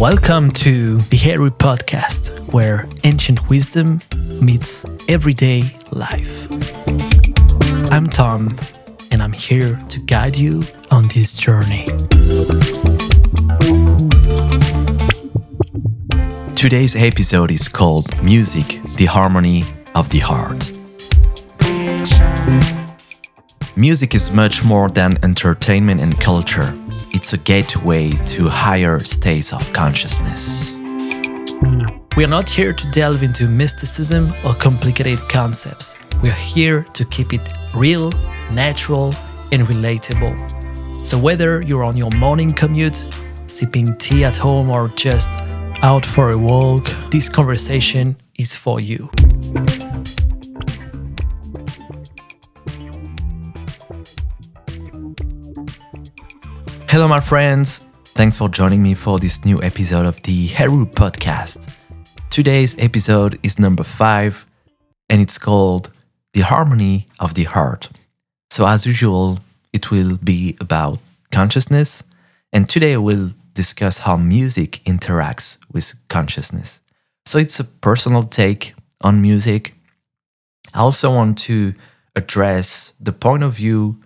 Welcome 0.00 0.52
to 0.52 0.96
the 0.96 1.18
Heru 1.18 1.50
Podcast, 1.50 2.50
where 2.54 2.86
ancient 3.04 3.50
wisdom 3.50 4.00
meets 4.40 4.86
everyday 5.08 5.60
life. 5.90 6.50
I'm 7.92 8.08
Tom, 8.08 8.56
and 9.10 9.22
I'm 9.22 9.34
here 9.34 9.78
to 9.90 10.00
guide 10.00 10.38
you 10.38 10.62
on 10.90 11.08
this 11.08 11.34
journey. 11.34 11.84
Today's 16.56 16.96
episode 16.96 17.50
is 17.50 17.68
called 17.68 18.22
Music, 18.22 18.80
the 18.96 19.04
Harmony 19.04 19.64
of 19.94 20.08
the 20.08 20.20
Heart. 20.20 20.78
Music 23.76 24.14
is 24.14 24.30
much 24.30 24.64
more 24.64 24.88
than 24.88 25.22
entertainment 25.22 26.00
and 26.00 26.18
culture. 26.18 26.74
It's 27.12 27.32
a 27.32 27.38
gateway 27.38 28.10
to 28.10 28.48
higher 28.48 29.00
states 29.00 29.52
of 29.52 29.72
consciousness. 29.72 30.72
We 32.16 32.24
are 32.24 32.28
not 32.28 32.48
here 32.48 32.72
to 32.72 32.90
delve 32.92 33.24
into 33.24 33.48
mysticism 33.48 34.32
or 34.44 34.54
complicated 34.54 35.18
concepts. 35.28 35.96
We 36.22 36.28
are 36.28 36.42
here 36.54 36.84
to 36.94 37.04
keep 37.04 37.32
it 37.32 37.40
real, 37.74 38.10
natural, 38.52 39.12
and 39.50 39.62
relatable. 39.66 40.34
So, 41.04 41.18
whether 41.18 41.60
you're 41.62 41.84
on 41.84 41.96
your 41.96 42.10
morning 42.12 42.50
commute, 42.50 43.04
sipping 43.46 43.96
tea 43.98 44.24
at 44.24 44.36
home, 44.36 44.70
or 44.70 44.88
just 44.94 45.30
out 45.82 46.06
for 46.06 46.30
a 46.30 46.38
walk, 46.38 46.84
this 47.10 47.28
conversation 47.28 48.16
is 48.38 48.54
for 48.54 48.78
you. 48.78 49.10
Hello, 56.90 57.06
my 57.06 57.20
friends. 57.20 57.86
Thanks 58.16 58.36
for 58.36 58.48
joining 58.48 58.82
me 58.82 58.94
for 58.94 59.20
this 59.20 59.44
new 59.44 59.62
episode 59.62 60.06
of 60.06 60.20
the 60.24 60.48
Heru 60.48 60.86
podcast. 60.86 61.72
Today's 62.30 62.76
episode 62.80 63.38
is 63.44 63.60
number 63.60 63.84
five, 63.84 64.44
and 65.08 65.22
it's 65.22 65.38
called 65.38 65.92
The 66.32 66.40
Harmony 66.40 67.06
of 67.20 67.34
the 67.34 67.44
Heart. 67.44 67.90
So, 68.50 68.66
as 68.66 68.86
usual, 68.86 69.38
it 69.72 69.92
will 69.92 70.16
be 70.16 70.56
about 70.60 70.98
consciousness, 71.30 72.02
and 72.52 72.68
today 72.68 72.96
we'll 72.96 73.34
discuss 73.54 73.98
how 73.98 74.16
music 74.16 74.80
interacts 74.84 75.58
with 75.72 75.94
consciousness. 76.08 76.80
So, 77.24 77.38
it's 77.38 77.60
a 77.60 77.64
personal 77.64 78.24
take 78.24 78.74
on 79.00 79.22
music. 79.22 79.76
I 80.74 80.80
also 80.80 81.14
want 81.14 81.38
to 81.38 81.72
address 82.16 82.94
the 82.98 83.12
point 83.12 83.44
of 83.44 83.52
view 83.52 84.00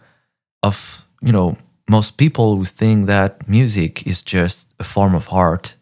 of, 0.63 1.07
you 1.23 1.33
know, 1.33 1.57
most 1.89 2.17
people 2.17 2.65
think 2.65 3.07
that 3.07 3.49
music 3.49 4.07
is 4.07 4.23
just 4.23 4.67
a 4.79 4.85
form 4.85 5.15
of 5.15 5.29
art 5.31 5.75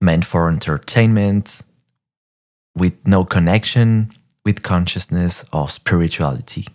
meant 0.00 0.24
for 0.24 0.48
entertainment 0.48 1.62
with 2.76 2.94
no 3.06 3.24
connection 3.24 4.12
with 4.44 4.62
consciousness 4.62 5.44
or 5.52 5.68
spirituality. 5.68 6.66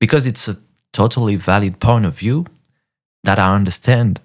Because 0.00 0.26
it's 0.26 0.48
a 0.48 0.58
totally 0.92 1.36
valid 1.36 1.80
point 1.80 2.06
of 2.06 2.18
view 2.18 2.46
that 3.24 3.38
I 3.38 3.54
understand. 3.54 4.20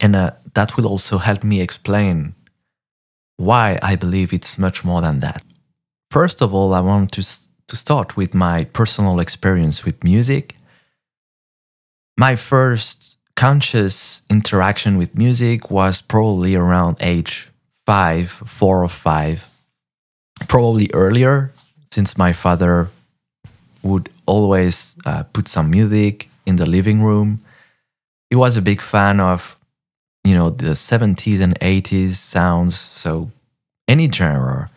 And 0.00 0.14
uh, 0.14 0.32
that 0.54 0.76
will 0.76 0.86
also 0.86 1.18
help 1.18 1.42
me 1.42 1.60
explain 1.60 2.34
why 3.36 3.78
I 3.82 3.96
believe 3.96 4.32
it's 4.32 4.58
much 4.58 4.84
more 4.84 5.00
than 5.00 5.20
that. 5.20 5.42
First 6.10 6.42
of 6.42 6.52
all, 6.52 6.74
I 6.74 6.80
want 6.80 7.12
to, 7.12 7.22
to 7.68 7.76
start 7.76 8.16
with 8.16 8.34
my 8.34 8.64
personal 8.64 9.20
experience 9.20 9.84
with 9.84 10.04
music 10.04 10.56
my 12.20 12.36
first 12.36 13.16
conscious 13.34 14.20
interaction 14.28 14.98
with 14.98 15.16
music 15.16 15.70
was 15.70 16.02
probably 16.02 16.54
around 16.54 16.98
age 17.00 17.48
five, 17.86 18.28
four 18.30 18.84
or 18.84 18.90
five, 18.90 19.48
probably 20.46 20.90
earlier, 20.92 21.50
since 21.90 22.18
my 22.18 22.34
father 22.34 22.90
would 23.82 24.10
always 24.26 24.94
uh, 25.06 25.22
put 25.32 25.48
some 25.48 25.70
music 25.70 26.28
in 26.44 26.56
the 26.56 26.66
living 26.66 27.02
room. 27.02 27.40
He 28.28 28.36
was 28.36 28.58
a 28.58 28.68
big 28.70 28.82
fan 28.82 29.18
of, 29.18 29.56
you 30.22 30.34
know, 30.34 30.50
the 30.50 30.74
70s 30.74 31.40
and 31.40 31.58
80s 31.60 32.16
sounds. 32.16 32.78
So 32.78 33.30
any 33.88 34.10
genre 34.12 34.70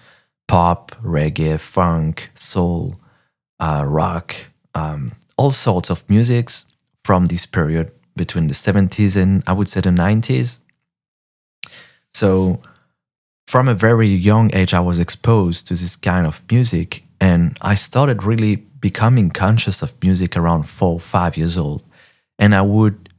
pop, 0.47 0.95
reggae, 1.03 1.59
funk, 1.59 2.29
soul, 2.35 2.95
uh, 3.59 3.83
rock, 3.85 4.33
um, 4.73 5.11
all 5.35 5.51
sorts 5.51 5.89
of 5.89 6.09
musics 6.09 6.63
from 7.03 7.25
this 7.25 7.45
period 7.45 7.91
between 8.15 8.47
the 8.47 8.53
70s 8.53 9.15
and 9.15 9.43
I 9.47 9.53
would 9.53 9.69
say 9.69 9.81
the 9.81 9.89
90s. 9.89 10.59
So, 12.13 12.61
from 13.47 13.67
a 13.67 13.73
very 13.73 14.07
young 14.07 14.53
age, 14.55 14.73
I 14.73 14.79
was 14.79 14.99
exposed 14.99 15.67
to 15.67 15.75
this 15.75 15.95
kind 15.95 16.25
of 16.25 16.41
music, 16.49 17.03
and 17.19 17.57
I 17.61 17.75
started 17.75 18.23
really 18.23 18.55
becoming 18.55 19.29
conscious 19.29 19.81
of 19.81 19.93
music 20.01 20.37
around 20.37 20.63
four, 20.63 20.99
five 20.99 21.37
years 21.37 21.57
old. 21.57 21.83
And 22.39 22.55
I 22.55 22.61
would 22.61 23.09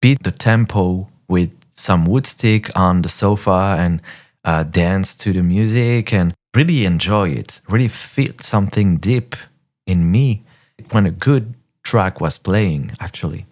beat 0.00 0.22
the 0.22 0.30
tempo 0.30 1.08
with 1.28 1.50
some 1.70 2.04
wood 2.04 2.26
stick 2.26 2.70
on 2.76 3.02
the 3.02 3.08
sofa 3.08 3.76
and 3.78 4.02
uh, 4.44 4.64
dance 4.64 5.14
to 5.16 5.32
the 5.32 5.42
music 5.42 6.12
and 6.12 6.34
really 6.54 6.84
enjoy 6.84 7.30
it, 7.30 7.60
really 7.68 7.88
feel 7.88 8.32
something 8.40 8.96
deep 8.96 9.36
in 9.86 10.10
me 10.10 10.44
when 10.90 11.06
a 11.06 11.10
good 11.10 11.54
track 11.82 12.20
was 12.20 12.38
playing 12.38 12.92
actually. 13.00 13.46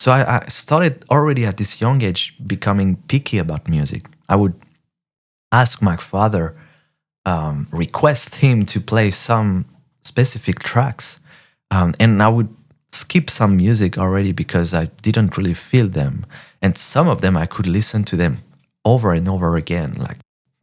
So 0.00 0.12
I, 0.12 0.38
I, 0.38 0.48
started 0.48 1.04
already 1.10 1.46
at 1.46 1.56
this 1.56 1.80
young 1.80 2.02
age 2.02 2.34
becoming 2.46 2.96
picky 3.08 3.38
about 3.38 3.68
music. 3.68 4.06
I 4.28 4.36
would 4.36 4.54
ask 5.52 5.80
my 5.80 5.96
father, 5.96 6.56
um, 7.24 7.68
request 7.70 8.36
him 8.36 8.66
to 8.66 8.80
play 8.80 9.10
some 9.10 9.64
specific 10.02 10.58
tracks, 10.58 11.20
um, 11.70 11.94
and 11.98 12.22
I 12.22 12.28
would 12.28 12.54
skip 12.92 13.30
some 13.30 13.56
music 13.56 13.98
already 13.98 14.32
because 14.32 14.74
I 14.74 14.86
didn't 15.02 15.36
really 15.36 15.54
feel 15.54 15.88
them. 15.88 16.26
And 16.60 16.76
some 16.76 17.08
of 17.08 17.20
them 17.20 17.36
I 17.36 17.46
could 17.46 17.66
listen 17.66 18.04
to 18.04 18.16
them 18.16 18.38
over 18.84 19.12
and 19.12 19.28
over 19.28 19.56
again, 19.56 19.94
like 19.94 20.18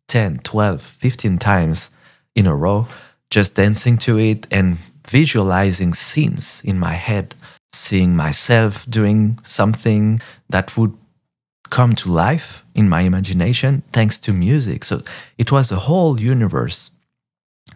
10, 0.08 0.40
12, 0.44 0.82
15 0.82 1.38
times 1.38 1.90
in 2.36 2.46
a 2.46 2.56
row, 2.56 2.88
just 3.30 3.56
dancing 3.56 3.98
to 4.00 4.18
it 4.18 4.48
and 4.52 4.78
visualizing 5.08 5.94
scenes 5.94 6.62
in 6.64 6.80
my 6.80 6.94
head, 6.94 7.36
seeing 7.72 8.16
myself 8.16 8.90
doing 8.90 9.40
something 9.44 10.22
that 10.50 10.78
would 10.78 10.98
come 11.70 11.96
to 11.96 12.12
life 12.12 12.66
in 12.76 12.90
my 12.90 13.02
imagination 13.02 13.82
thanks 13.92 14.20
to 14.20 14.34
music. 14.34 14.84
So 14.84 15.02
it 15.38 15.52
was 15.52 15.72
a 15.72 15.78
whole 15.88 16.20
universe 16.20 16.92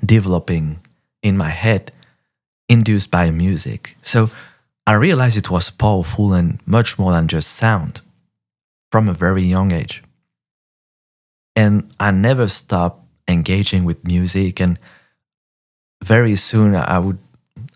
developing 0.06 0.80
in 1.24 1.38
my 1.38 1.50
head 1.50 1.92
induced 2.68 3.10
by 3.10 3.32
music. 3.32 3.98
So 4.02 4.30
I 4.86 4.94
realized 4.94 5.38
it 5.38 5.50
was 5.50 5.70
powerful 5.70 6.34
and 6.34 6.60
much 6.68 7.00
more 7.00 7.14
than 7.14 7.28
just 7.28 7.54
sound 7.54 8.02
from 8.92 9.08
a 9.08 9.14
very 9.14 9.44
young 9.44 9.72
age. 9.72 10.04
And 11.56 11.92
I 12.00 12.12
never 12.12 12.50
stopped 12.50 13.02
engaging 13.28 13.86
with 13.86 14.06
music 14.06 14.60
and 14.60 14.78
very 16.06 16.36
soon 16.36 16.76
I 16.76 17.00
would 17.00 17.18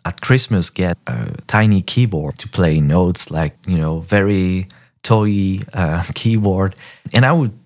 at 0.06 0.22
Christmas 0.22 0.70
get 0.70 0.98
a 1.08 1.32
tiny 1.48 1.82
keyboard 1.82 2.38
to 2.38 2.48
play 2.48 2.80
notes, 2.80 3.32
like, 3.32 3.58
you 3.66 3.78
know, 3.78 4.00
very 4.00 4.68
toy 5.04 5.60
uh, 5.74 6.04
keyboard. 6.14 6.76
And 7.14 7.26
I 7.26 7.32
would 7.32 7.58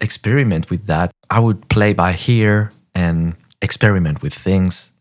experiment 0.00 0.70
with 0.70 0.86
that. 0.86 1.10
I 1.30 1.40
would 1.40 1.68
play 1.68 1.92
by 1.92 2.16
ear 2.26 2.72
and 2.94 3.34
experiment 3.60 4.22
with 4.22 4.34
things. 4.34 4.92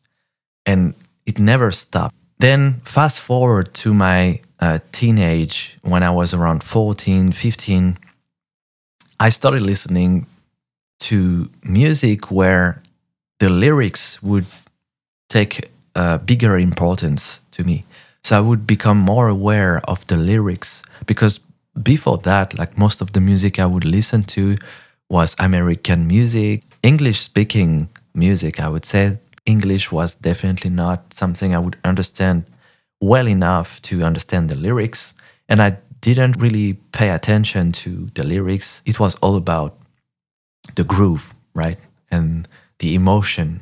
And 0.65 0.93
it 1.25 1.39
never 1.39 1.71
stopped. 1.71 2.15
Then, 2.39 2.81
fast 2.83 3.21
forward 3.21 3.73
to 3.75 3.93
my 3.93 4.41
uh, 4.59 4.79
teenage, 4.91 5.77
when 5.83 6.01
I 6.01 6.09
was 6.09 6.33
around 6.33 6.63
14, 6.63 7.31
15, 7.31 7.97
I 9.19 9.29
started 9.29 9.61
listening 9.61 10.25
to 11.01 11.49
music 11.63 12.31
where 12.31 12.81
the 13.39 13.49
lyrics 13.49 14.21
would 14.23 14.45
take 15.31 15.71
a 15.95 16.19
bigger 16.19 16.57
importance 16.57 17.41
to 17.51 17.63
me. 17.63 17.85
So 18.23 18.37
I 18.37 18.41
would 18.41 18.67
become 18.67 18.97
more 18.97 19.27
aware 19.27 19.81
of 19.89 20.05
the 20.07 20.17
lyrics 20.17 20.83
because 21.05 21.39
before 21.81 22.17
that, 22.19 22.57
like 22.57 22.77
most 22.77 23.01
of 23.01 23.13
the 23.13 23.21
music 23.21 23.57
I 23.57 23.65
would 23.65 23.85
listen 23.85 24.23
to 24.35 24.57
was 25.09 25.35
American 25.39 26.05
music, 26.05 26.63
English 26.83 27.19
speaking 27.19 27.89
music, 28.13 28.59
I 28.59 28.67
would 28.67 28.85
say. 28.85 29.17
English 29.45 29.91
was 29.91 30.15
definitely 30.15 30.69
not 30.69 31.13
something 31.13 31.55
I 31.55 31.59
would 31.59 31.77
understand 31.83 32.43
well 32.99 33.27
enough 33.27 33.81
to 33.83 34.03
understand 34.03 34.49
the 34.49 34.55
lyrics. 34.55 35.13
And 35.49 35.61
I 35.61 35.77
didn't 36.01 36.37
really 36.39 36.73
pay 36.91 37.09
attention 37.09 37.71
to 37.71 38.09
the 38.13 38.23
lyrics. 38.23 38.81
It 38.85 38.99
was 38.99 39.15
all 39.15 39.35
about 39.35 39.77
the 40.75 40.83
groove, 40.83 41.33
right? 41.55 41.79
And 42.11 42.47
the 42.79 42.93
emotion 42.95 43.61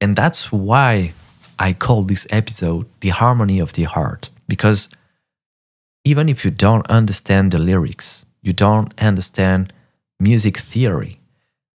and 0.00 0.16
that's 0.16 0.52
why 0.52 1.14
I 1.58 1.72
call 1.72 2.02
this 2.02 2.26
episode 2.30 2.86
The 3.00 3.08
Harmony 3.10 3.58
of 3.58 3.72
the 3.72 3.84
Heart, 3.84 4.30
because 4.46 4.88
even 6.04 6.28
if 6.28 6.44
you 6.44 6.50
don't 6.50 6.86
understand 6.88 7.50
the 7.50 7.58
lyrics, 7.58 8.26
you 8.42 8.52
don't 8.52 8.92
understand 9.00 9.72
music 10.20 10.58
theory. 10.58 11.18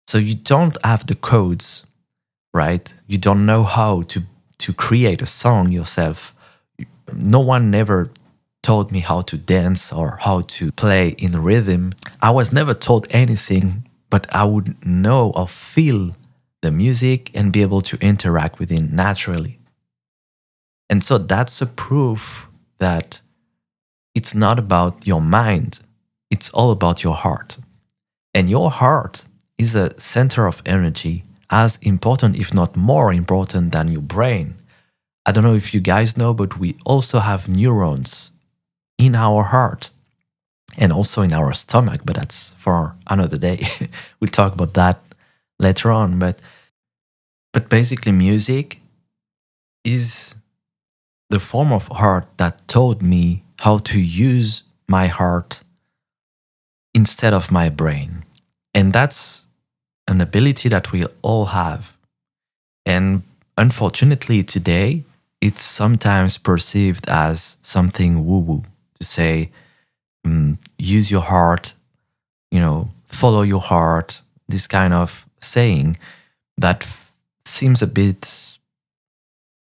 So 0.06 0.18
you 0.18 0.34
don't 0.34 0.76
have 0.84 1.06
the 1.06 1.14
codes, 1.14 1.86
right? 2.54 2.92
You 3.06 3.18
don't 3.18 3.46
know 3.46 3.62
how 3.64 4.02
to 4.02 4.22
to 4.58 4.72
create 4.72 5.20
a 5.20 5.26
song 5.26 5.70
yourself. 5.70 6.34
No 7.12 7.40
one 7.40 7.70
never 7.70 8.10
taught 8.62 8.90
me 8.90 9.00
how 9.00 9.20
to 9.20 9.36
dance 9.36 9.92
or 9.92 10.16
how 10.22 10.40
to 10.40 10.72
play 10.72 11.10
in 11.18 11.42
rhythm. 11.42 11.92
I 12.22 12.30
was 12.30 12.52
never 12.52 12.72
taught 12.74 13.06
anything, 13.10 13.86
but 14.08 14.26
I 14.34 14.44
would 14.44 14.74
know 14.84 15.30
or 15.36 15.46
feel 15.46 16.16
the 16.66 16.72
music 16.72 17.30
and 17.32 17.52
be 17.52 17.62
able 17.62 17.80
to 17.80 17.96
interact 18.00 18.58
with 18.58 18.72
it 18.72 18.90
naturally. 18.90 19.54
And 20.90 21.04
so 21.04 21.16
that's 21.16 21.62
a 21.62 21.66
proof 21.66 22.48
that 22.78 23.20
it's 24.16 24.34
not 24.34 24.58
about 24.58 25.06
your 25.06 25.20
mind, 25.20 25.80
it's 26.28 26.50
all 26.50 26.70
about 26.72 27.04
your 27.04 27.14
heart. 27.14 27.58
And 28.34 28.50
your 28.50 28.70
heart 28.70 29.22
is 29.58 29.74
a 29.74 29.94
center 29.98 30.46
of 30.46 30.60
energy 30.66 31.22
as 31.50 31.78
important, 31.82 32.36
if 32.36 32.52
not 32.52 32.76
more 32.76 33.12
important, 33.12 33.72
than 33.72 33.92
your 33.94 34.02
brain. 34.16 34.56
I 35.24 35.30
don't 35.30 35.44
know 35.44 35.54
if 35.54 35.72
you 35.72 35.80
guys 35.80 36.16
know, 36.16 36.34
but 36.34 36.58
we 36.58 36.76
also 36.84 37.20
have 37.20 37.48
neurons 37.48 38.32
in 38.98 39.14
our 39.14 39.44
heart 39.44 39.90
and 40.76 40.92
also 40.92 41.22
in 41.22 41.32
our 41.32 41.52
stomach, 41.54 42.00
but 42.04 42.16
that's 42.16 42.54
for 42.58 42.96
another 43.06 43.38
day. 43.38 43.58
we'll 44.20 44.36
talk 44.40 44.52
about 44.52 44.74
that 44.74 44.98
later 45.58 45.90
on. 45.92 46.18
But 46.18 46.40
but 47.56 47.70
basically 47.70 48.12
music 48.12 48.82
is 49.82 50.34
the 51.30 51.40
form 51.40 51.72
of 51.72 51.90
art 51.90 52.26
that 52.36 52.68
taught 52.68 53.00
me 53.00 53.44
how 53.60 53.78
to 53.78 53.98
use 53.98 54.62
my 54.86 55.06
heart 55.06 55.62
instead 56.92 57.32
of 57.32 57.50
my 57.50 57.70
brain. 57.70 58.22
And 58.74 58.92
that's 58.92 59.46
an 60.06 60.20
ability 60.20 60.68
that 60.68 60.92
we 60.92 61.06
all 61.22 61.46
have. 61.46 61.96
And 62.84 63.22
unfortunately, 63.56 64.42
today, 64.42 65.04
it's 65.40 65.62
sometimes 65.62 66.36
perceived 66.36 67.08
as 67.08 67.56
something 67.62 68.26
woo 68.26 68.40
woo 68.40 68.62
to 69.00 69.06
say, 69.06 69.50
um, 70.26 70.58
use 70.76 71.10
your 71.10 71.22
heart, 71.22 71.72
you 72.50 72.60
know, 72.60 72.90
follow 73.06 73.40
your 73.40 73.62
heart, 73.62 74.20
this 74.46 74.66
kind 74.66 74.92
of 74.92 75.24
saying 75.40 75.96
that 76.58 76.84
seems 77.46 77.82
a 77.82 77.86
bit, 77.86 78.58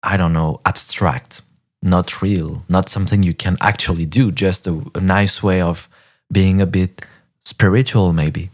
I 0.04 0.18
don't 0.18 0.34
know, 0.34 0.60
abstract, 0.66 1.42
not 1.82 2.22
real, 2.22 2.64
not 2.68 2.90
something 2.90 3.24
you 3.24 3.34
can 3.34 3.58
actually 3.62 4.06
do, 4.06 4.32
just 4.32 4.68
a, 4.68 4.84
a 4.96 5.00
nice 5.00 5.42
way 5.42 5.62
of 5.62 5.90
being 6.32 6.62
a 6.62 6.66
bit 6.66 7.06
spiritual, 7.44 8.14
maybe. 8.14 8.52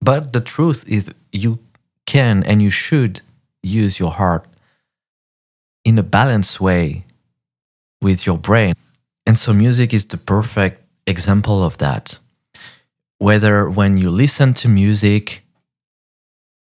But 0.00 0.32
the 0.32 0.40
truth 0.40 0.84
is, 0.88 1.10
you 1.32 1.58
can 2.06 2.42
and 2.44 2.62
you 2.62 2.70
should 2.70 3.20
use 3.62 3.98
your 3.98 4.12
heart 4.12 4.46
in 5.84 5.98
a 5.98 6.02
balanced 6.02 6.60
way 6.60 7.04
with 8.00 8.26
your 8.26 8.38
brain. 8.38 8.74
And 9.24 9.38
so, 9.38 9.52
music 9.52 9.92
is 9.92 10.06
the 10.06 10.18
perfect 10.18 10.82
example 11.06 11.64
of 11.64 11.78
that. 11.78 12.18
Whether 13.18 13.68
when 13.68 13.96
you 13.96 14.10
listen 14.10 14.54
to 14.54 14.68
music, 14.68 15.42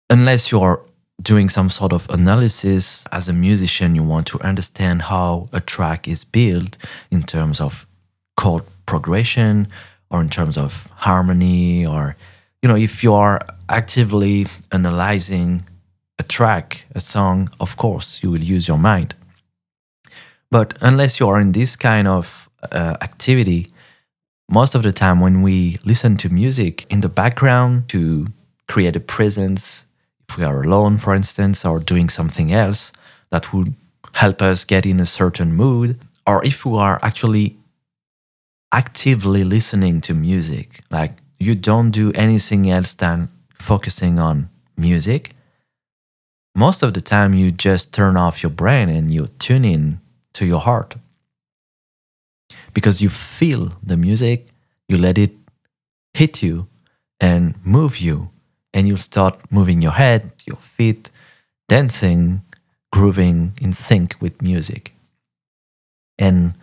unless 0.10 0.52
you're 0.52 0.86
doing 1.24 1.50
some 1.50 1.70
sort 1.70 1.94
of 1.94 2.08
analysis 2.10 3.06
as 3.12 3.30
a 3.30 3.34
musician, 3.34 3.96
you 3.96 4.04
want 4.04 4.28
to 4.28 4.40
understand 4.42 5.04
how 5.04 5.50
a 5.52 5.60
track 5.60 6.08
is 6.08 6.24
built 6.24 6.78
in 7.10 7.24
terms 7.24 7.60
of 7.60 7.88
chord 8.36 8.64
progression 8.86 9.68
or 10.10 10.22
in 10.22 10.30
terms 10.30 10.58
of 10.58 10.88
harmony, 10.96 11.86
or, 11.86 12.16
you 12.62 12.70
know, 12.70 12.76
if 12.76 13.04
you 13.04 13.14
are 13.14 13.40
actively 13.70 14.46
analyzing 14.72 15.66
a 16.20 16.24
track, 16.24 16.86
a 16.94 17.00
song, 17.00 17.50
of 17.60 17.78
course, 17.78 18.22
you 18.22 18.30
will 18.30 18.44
use 18.44 18.68
your 18.68 18.78
mind. 18.78 19.16
But 20.52 20.78
unless 20.82 21.20
you 21.20 21.28
are 21.30 21.40
in 21.40 21.54
this 21.54 21.76
kind 21.76 22.08
of 22.08 22.48
uh, 22.72 22.98
activity, 23.02 23.72
most 24.50 24.76
of 24.76 24.84
the 24.84 24.92
time 24.92 25.20
when 25.20 25.42
we 25.42 25.78
listen 25.84 26.18
to 26.18 26.30
music 26.30 26.86
in 26.92 27.00
the 27.00 27.10
background 27.10 27.90
to 27.90 28.28
create 28.68 28.96
a 28.96 29.00
presence, 29.00 29.88
we 30.38 30.44
are 30.44 30.62
alone, 30.62 30.98
for 30.98 31.14
instance, 31.14 31.66
or 31.66 31.80
doing 31.80 32.10
something 32.10 32.52
else 32.52 32.92
that 33.30 33.54
would 33.54 33.74
help 34.14 34.42
us 34.42 34.64
get 34.64 34.86
in 34.86 35.00
a 35.00 35.06
certain 35.06 35.54
mood, 35.54 36.00
or 36.26 36.44
if 36.46 36.66
we 36.66 36.78
are 36.78 37.00
actually 37.02 37.58
actively 38.72 39.44
listening 39.44 40.02
to 40.02 40.14
music, 40.14 40.82
like 40.90 41.14
you 41.40 41.56
don't 41.56 41.92
do 41.92 42.12
anything 42.14 42.70
else 42.70 42.94
than 42.94 43.30
focusing 43.60 44.20
on 44.20 44.50
music, 44.78 45.36
most 46.56 46.84
of 46.84 46.94
the 46.94 47.02
time 47.02 47.34
you 47.34 47.52
just 47.52 47.94
turn 47.94 48.16
off 48.18 48.44
your 48.44 48.52
brain 48.52 48.90
and 48.90 49.14
you 49.14 49.28
tune 49.40 49.66
in 49.66 50.00
to 50.34 50.46
your 50.46 50.60
heart. 50.60 50.96
Because 52.74 53.02
you 53.02 53.10
feel 53.10 53.74
the 53.82 53.98
music, 53.98 54.48
you 54.88 54.98
let 54.98 55.18
it 55.18 55.34
hit 56.14 56.44
you 56.44 56.68
and 57.20 57.56
move 57.66 57.98
you, 57.98 58.30
and 58.74 58.88
you 58.88 58.98
start 58.98 59.38
moving 59.52 59.82
your 59.82 59.92
head, 59.92 60.32
your 60.46 60.58
feet, 60.58 61.10
dancing, 61.70 62.42
grooving 62.92 63.54
in 63.62 63.74
sync 63.74 64.16
with 64.20 64.42
music. 64.42 64.94
And 66.18 66.54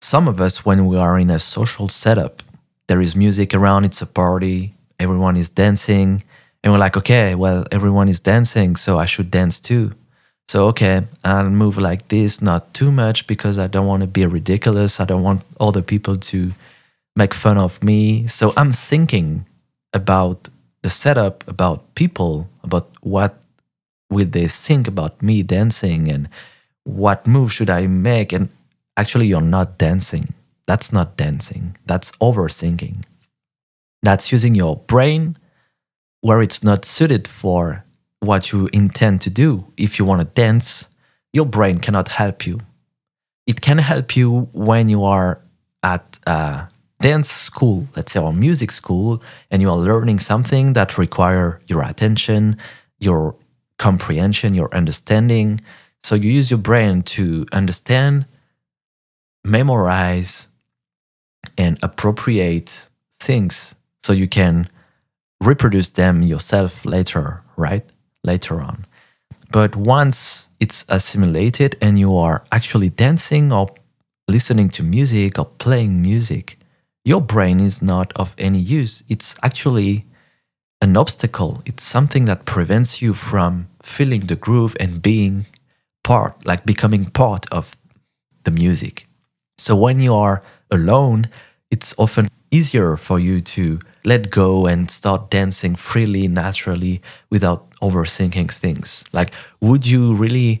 some 0.00 0.28
of 0.28 0.40
us, 0.40 0.64
when 0.64 0.86
we 0.86 0.96
are 0.96 1.18
in 1.18 1.30
a 1.30 1.38
social 1.38 1.88
setup, 1.88 2.42
there 2.88 3.00
is 3.00 3.16
music 3.16 3.54
around, 3.54 3.84
it's 3.84 4.02
a 4.02 4.06
party, 4.06 4.74
everyone 4.98 5.36
is 5.36 5.48
dancing, 5.48 6.22
and 6.62 6.72
we're 6.72 6.78
like, 6.78 6.96
okay, 6.96 7.34
well, 7.34 7.64
everyone 7.70 8.08
is 8.08 8.20
dancing, 8.20 8.76
so 8.76 8.98
I 8.98 9.06
should 9.06 9.30
dance 9.30 9.60
too. 9.60 9.92
So, 10.48 10.68
okay, 10.68 11.06
I'll 11.24 11.50
move 11.50 11.76
like 11.78 12.08
this, 12.08 12.40
not 12.40 12.72
too 12.72 12.92
much 12.92 13.26
because 13.26 13.58
I 13.58 13.66
don't 13.66 13.86
want 13.86 14.02
to 14.02 14.06
be 14.06 14.24
ridiculous. 14.26 15.00
I 15.00 15.04
don't 15.04 15.22
want 15.22 15.42
other 15.58 15.82
people 15.82 16.16
to 16.16 16.52
make 17.16 17.34
fun 17.34 17.58
of 17.58 17.82
me. 17.82 18.28
So, 18.28 18.52
I'm 18.56 18.72
thinking 18.72 19.46
about 19.92 20.48
the 20.86 20.90
setup, 20.90 21.42
about 21.48 21.92
people, 21.96 22.48
about 22.62 22.88
what 23.00 23.40
will 24.08 24.28
they 24.30 24.46
think 24.46 24.86
about 24.86 25.20
me 25.20 25.42
dancing 25.42 26.08
and 26.08 26.28
what 26.84 27.26
move 27.26 27.52
should 27.52 27.68
I 27.68 27.88
make. 27.88 28.32
And 28.32 28.50
actually, 28.96 29.26
you're 29.26 29.40
not 29.58 29.78
dancing. 29.78 30.32
That's 30.68 30.92
not 30.92 31.16
dancing. 31.16 31.76
That's 31.86 32.12
overthinking. 32.28 33.02
That's 34.04 34.30
using 34.30 34.54
your 34.54 34.76
brain 34.76 35.36
where 36.20 36.40
it's 36.40 36.62
not 36.62 36.84
suited 36.84 37.26
for 37.26 37.84
what 38.20 38.52
you 38.52 38.70
intend 38.72 39.22
to 39.22 39.30
do. 39.30 39.66
If 39.76 39.98
you 39.98 40.04
want 40.04 40.20
to 40.20 40.40
dance, 40.40 40.88
your 41.32 41.46
brain 41.46 41.80
cannot 41.80 42.10
help 42.10 42.46
you. 42.46 42.60
It 43.48 43.60
can 43.60 43.78
help 43.78 44.14
you 44.14 44.48
when 44.52 44.88
you 44.88 45.02
are 45.02 45.40
at 45.82 46.20
a 46.28 46.68
dance 47.00 47.30
school, 47.30 47.86
let's 47.96 48.12
say, 48.12 48.20
or 48.20 48.32
music 48.32 48.72
school, 48.72 49.22
and 49.50 49.62
you 49.62 49.70
are 49.70 49.76
learning 49.76 50.20
something 50.20 50.72
that 50.74 50.98
require 50.98 51.60
your 51.66 51.82
attention, 51.82 52.56
your 52.98 53.36
comprehension, 53.78 54.54
your 54.54 54.74
understanding. 54.74 55.60
So 56.02 56.14
you 56.14 56.30
use 56.30 56.50
your 56.50 56.58
brain 56.58 57.02
to 57.02 57.46
understand, 57.52 58.26
memorize, 59.44 60.48
and 61.58 61.78
appropriate 61.82 62.86
things 63.20 63.74
so 64.02 64.12
you 64.12 64.28
can 64.28 64.68
reproduce 65.40 65.90
them 65.90 66.22
yourself 66.22 66.84
later, 66.84 67.42
right? 67.56 67.84
later 68.26 68.60
on. 68.60 68.84
But 69.50 69.76
once 69.76 70.48
it's 70.60 70.84
assimilated 70.88 71.76
and 71.80 71.98
you 71.98 72.16
are 72.18 72.44
actually 72.52 72.90
dancing 72.90 73.52
or 73.52 73.68
listening 74.28 74.68
to 74.70 74.82
music 74.82 75.38
or 75.38 75.46
playing 75.46 76.02
music, 76.02 76.58
your 77.06 77.20
brain 77.20 77.60
is 77.60 77.80
not 77.80 78.12
of 78.16 78.34
any 78.36 78.58
use. 78.58 79.04
It's 79.08 79.36
actually 79.40 80.04
an 80.80 80.96
obstacle. 80.96 81.62
It's 81.64 81.84
something 81.84 82.24
that 82.24 82.44
prevents 82.44 83.00
you 83.00 83.14
from 83.14 83.68
feeling 83.80 84.26
the 84.26 84.34
groove 84.34 84.76
and 84.80 85.00
being 85.00 85.46
part, 86.02 86.44
like 86.44 86.66
becoming 86.66 87.04
part 87.06 87.46
of 87.52 87.76
the 88.42 88.50
music. 88.50 89.06
So 89.56 89.76
when 89.76 90.00
you 90.00 90.12
are 90.14 90.42
alone, 90.68 91.28
it's 91.70 91.94
often 91.96 92.28
easier 92.50 92.96
for 92.96 93.20
you 93.20 93.40
to 93.40 93.78
let 94.04 94.30
go 94.30 94.66
and 94.66 94.90
start 94.90 95.30
dancing 95.30 95.76
freely, 95.76 96.26
naturally, 96.26 97.00
without 97.30 97.70
overthinking 97.80 98.50
things. 98.50 99.04
Like, 99.12 99.32
would 99.60 99.86
you 99.86 100.12
really 100.12 100.60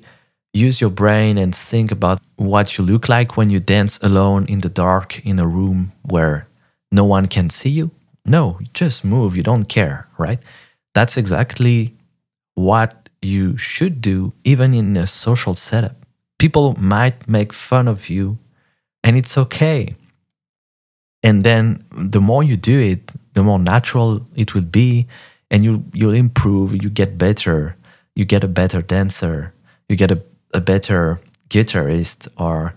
use 0.56 0.80
your 0.80 0.90
brain 0.90 1.38
and 1.38 1.54
think 1.54 1.92
about 1.92 2.20
what 2.36 2.76
you 2.76 2.84
look 2.84 3.08
like 3.08 3.36
when 3.36 3.50
you 3.50 3.60
dance 3.60 3.98
alone 4.02 4.46
in 4.46 4.60
the 4.60 4.68
dark 4.68 5.24
in 5.24 5.38
a 5.38 5.46
room 5.46 5.92
where 6.02 6.48
no 6.90 7.04
one 7.04 7.26
can 7.26 7.50
see 7.50 7.70
you? 7.70 7.90
No, 8.24 8.58
just 8.72 9.04
move. 9.04 9.36
You 9.36 9.42
don't 9.42 9.66
care, 9.66 10.08
right? 10.18 10.40
That's 10.94 11.16
exactly 11.16 11.94
what 12.54 13.08
you 13.22 13.56
should 13.56 14.00
do, 14.00 14.32
even 14.44 14.74
in 14.74 14.96
a 14.96 15.06
social 15.06 15.54
setup. 15.54 15.96
People 16.38 16.74
might 16.80 17.28
make 17.28 17.52
fun 17.52 17.88
of 17.88 18.08
you, 18.08 18.38
and 19.04 19.16
it's 19.16 19.38
okay. 19.38 19.88
And 21.22 21.44
then 21.44 21.84
the 21.90 22.20
more 22.20 22.42
you 22.42 22.56
do 22.56 22.78
it, 22.78 23.12
the 23.34 23.42
more 23.42 23.58
natural 23.58 24.26
it 24.34 24.54
will 24.54 24.62
be, 24.82 25.06
and 25.50 25.64
you 25.64 25.84
you'll 25.92 26.14
improve. 26.14 26.72
You 26.82 26.90
get 26.90 27.18
better. 27.18 27.76
You 28.14 28.24
get 28.24 28.44
a 28.44 28.48
better 28.48 28.82
dancer. 28.82 29.52
You 29.88 29.96
get 29.96 30.10
a, 30.10 30.22
a 30.52 30.60
better 30.60 31.20
guitarist 31.48 32.28
or 32.36 32.74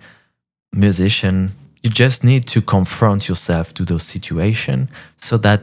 musician. 0.73 1.53
You 1.83 1.89
just 1.89 2.23
need 2.23 2.45
to 2.47 2.61
confront 2.61 3.29
yourself 3.29 3.73
to 3.75 3.85
those 3.85 4.03
situations 4.03 4.89
so 5.17 5.37
that 5.37 5.61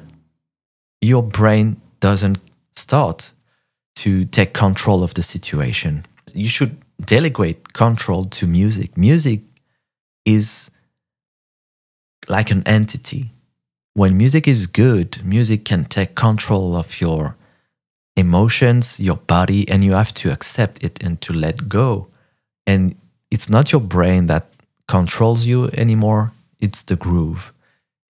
your 1.01 1.23
brain 1.23 1.81
doesn't 2.01 2.39
start 2.75 3.33
to 3.97 4.25
take 4.27 4.53
control 4.53 5.03
of 5.03 5.15
the 5.15 5.23
situation. 5.23 6.05
You 6.35 6.49
should 6.49 6.77
delegate 7.05 7.73
control 7.73 8.25
to 8.27 8.47
music. 8.47 8.97
Music 8.97 9.41
is 10.25 10.71
like 12.29 12.51
an 12.51 12.63
entity. 12.67 13.33
When 13.95 14.17
music 14.17 14.47
is 14.47 14.67
good, 14.67 15.25
music 15.25 15.65
can 15.65 15.85
take 15.85 16.15
control 16.15 16.77
of 16.77 17.01
your 17.01 17.37
emotions, 18.17 18.99
your 18.99 19.17
body, 19.17 19.69
and 19.69 19.85
you 19.85 19.93
have 19.93 20.15
to 20.15 20.33
accept 20.33 20.83
it 20.83 21.03
and 21.03 21.21
to 21.21 21.33
let 21.33 21.69
go. 21.69 22.09
And 22.67 22.97
it's 23.31 23.49
not 23.49 23.73
your 23.73 23.81
brain 23.81 24.27
that 24.27 24.51
controls 24.89 25.45
you 25.45 25.67
anymore, 25.69 26.33
it's 26.61 26.83
the 26.83 26.97
groove. 26.97 27.53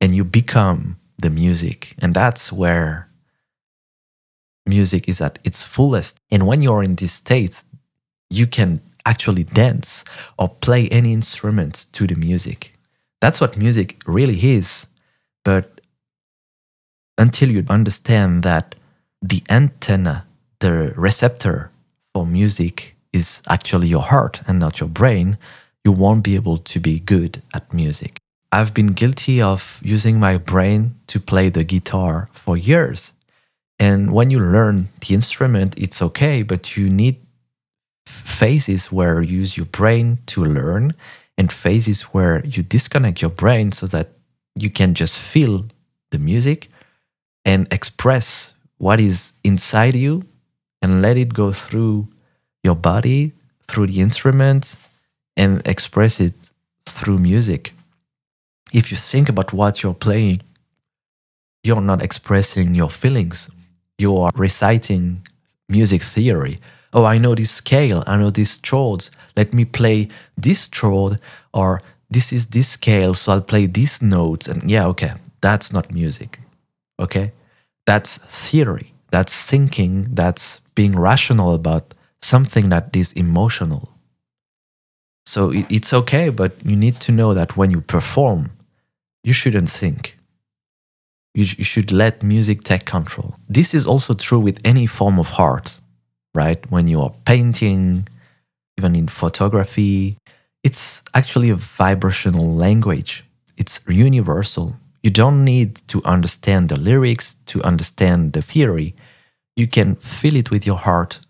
And 0.00 0.14
you 0.14 0.25
become 0.25 0.98
the 1.18 1.30
music. 1.30 1.94
And 1.98 2.14
that's 2.14 2.52
where 2.52 3.08
music 4.66 5.08
is 5.08 5.20
at 5.20 5.38
its 5.44 5.64
fullest. 5.64 6.18
And 6.30 6.46
when 6.46 6.60
you're 6.60 6.82
in 6.82 6.96
this 6.96 7.12
state, 7.12 7.62
you 8.30 8.46
can 8.46 8.80
actually 9.04 9.44
dance 9.44 10.04
or 10.38 10.48
play 10.48 10.88
any 10.88 11.12
instrument 11.12 11.86
to 11.92 12.06
the 12.06 12.16
music. 12.16 12.75
That's 13.20 13.40
what 13.40 13.56
music 13.56 14.02
really 14.06 14.38
is. 14.54 14.86
But 15.44 15.80
until 17.16 17.50
you 17.50 17.64
understand 17.68 18.42
that 18.42 18.75
the 19.23 19.42
antenna, 19.49 20.26
the 20.61 20.92
receptor 20.96 21.70
for 22.14 22.26
music 22.26 22.96
is 23.12 23.42
actually 23.49 23.88
your 23.88 24.02
heart 24.02 24.40
and 24.46 24.58
not 24.58 24.80
your 24.80 24.88
brain, 24.88 25.38
you 25.85 25.92
won't 25.92 26.25
be 26.25 26.35
able 26.35 26.58
to 26.58 26.80
be 26.80 27.00
good 27.00 27.42
at 27.54 27.73
music. 27.73 28.18
I've 28.52 28.75
been 28.75 28.88
guilty 28.88 29.42
of 29.42 29.80
using 29.82 30.20
my 30.20 30.38
brain 30.38 30.94
to 31.08 31.20
play 31.20 31.49
the 31.50 31.64
guitar 31.64 32.28
for 32.32 32.56
years. 32.56 33.12
And 33.78 34.12
when 34.12 34.30
you 34.30 34.38
learn 34.38 34.88
the 35.00 35.14
instrument, 35.14 35.75
it's 35.76 36.00
okay, 36.00 36.42
but 36.42 36.76
you 36.76 36.88
need 36.88 37.16
phases 38.06 38.92
where 38.92 39.20
you 39.20 39.38
use 39.38 39.56
your 39.56 39.66
brain 39.66 40.18
to 40.26 40.44
learn 40.44 40.94
and 41.37 41.52
phases 41.52 42.02
where 42.02 42.44
you 42.46 42.62
disconnect 42.62 43.20
your 43.20 43.30
brain 43.30 43.73
so 43.73 43.87
that 43.88 44.12
you 44.54 44.70
can 44.70 44.94
just 44.94 45.18
feel 45.18 45.66
the 46.11 46.18
music 46.18 46.68
and 47.44 47.70
express 47.70 48.54
what 48.78 49.00
is 49.00 49.33
inside 49.45 49.97
you 49.97 50.23
and 50.83 51.02
let 51.02 51.16
it 51.16 51.35
go 51.35 51.52
through 51.52 52.09
your 52.62 52.75
body, 52.75 53.33
through 53.68 53.88
the 53.88 54.00
instrument, 54.00 54.76
and 55.37 55.66
express 55.66 56.21
it 56.21 56.35
through 56.85 57.18
music. 57.18 57.73
If 58.73 58.90
you 58.90 58.97
think 58.97 59.28
about 59.28 59.52
what 59.52 59.83
you're 59.83 59.95
playing, 59.95 60.42
you're 61.62 61.80
not 61.80 62.02
expressing 62.02 62.75
your 62.75 62.90
feelings. 62.90 63.50
You 63.99 64.16
are 64.18 64.30
reciting 64.35 65.26
music 65.68 66.02
theory 66.02 66.59
oh, 66.97 67.04
I 67.04 67.18
know 67.18 67.35
this 67.35 67.50
scale, 67.50 68.02
I 68.06 68.16
know 68.16 68.30
these 68.30 68.59
chords. 68.59 69.11
Let 69.37 69.52
me 69.52 69.66
play 69.66 70.09
this 70.37 70.66
chord, 70.66 71.21
or 71.52 71.83
this 72.11 72.33
is 72.33 72.47
this 72.47 72.68
scale, 72.68 73.14
so 73.14 73.33
I'll 73.33 73.42
play 73.42 73.66
these 73.66 74.00
notes. 74.00 74.49
And 74.49 74.68
yeah, 74.68 74.87
okay, 74.87 75.12
that's 75.42 75.73
not 75.73 75.92
music. 75.92 76.40
Okay, 76.99 77.33
that's 77.87 78.19
theory. 78.19 78.93
That's 79.11 79.45
thinking. 79.45 80.14
That's 80.14 80.61
being 80.75 80.99
rational 80.99 81.55
about 81.55 81.95
something 82.21 82.69
that 82.71 82.95
is 82.95 83.12
emotional. 83.12 83.93
So 85.25 85.52
it's 85.52 85.93
okay, 85.93 86.28
but 86.28 86.52
you 86.64 86.76
need 86.76 87.00
to 87.00 87.12
know 87.12 87.35
that 87.35 87.57
when 87.57 87.71
you 87.71 87.81
perform, 87.81 88.50
you 89.25 89.33
shouldn't 89.33 89.71
think. 89.71 90.16
You, 91.35 91.45
should 91.45 91.93
let 91.93 92.23
music 92.23 92.64
take 92.64 92.87
control. 92.87 93.37
This 93.49 93.75
is 93.75 93.87
also 93.87 94.14
true 94.14 94.40
with 94.40 94.59
any 94.64 94.87
form 94.87 95.19
of 95.19 95.33
art 95.38 95.76
right? 96.37 96.71
When 96.71 96.87
you're 96.87 97.14
painting, 97.25 98.07
even 98.78 98.95
in 98.95 99.09
photography, 99.09 100.19
it's 100.62 101.02
actually 101.14 101.50
a 101.50 101.57
vibrational 101.57 102.55
language. 102.55 103.25
It's 103.57 103.81
universal. 103.88 104.76
You 105.06 105.12
don't 105.12 105.44
need 105.44 105.76
to 105.86 106.02
understand 106.04 106.68
the 106.68 106.76
lyrics 106.76 107.36
to 107.46 107.62
understand 107.62 108.32
the 108.32 108.42
theory. 108.42 108.96
You 109.54 109.68
can 109.68 109.94
feel 109.94 110.34
it 110.34 110.50
with 110.50 110.66
your 110.66 110.78
heart, 110.78 111.20